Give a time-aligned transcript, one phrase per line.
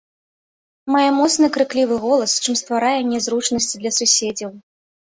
[0.95, 4.51] Мае моцны крыклівым голас, чым стварае нязручнасці для суседзяў.